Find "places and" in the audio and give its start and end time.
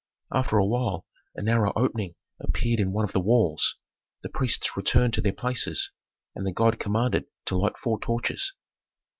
5.31-6.43